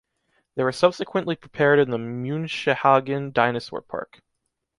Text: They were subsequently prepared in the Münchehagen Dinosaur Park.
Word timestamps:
They 0.55 0.63
were 0.63 0.71
subsequently 0.71 1.35
prepared 1.35 1.77
in 1.77 1.91
the 1.91 1.97
Münchehagen 1.99 3.31
Dinosaur 3.33 3.81
Park. 3.83 4.23